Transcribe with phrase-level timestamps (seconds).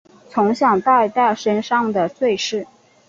[0.31, 2.65] 从小带在身上的垂饰